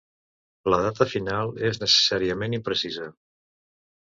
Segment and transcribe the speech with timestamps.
[0.73, 3.07] La data final és necessàriament imprecisa.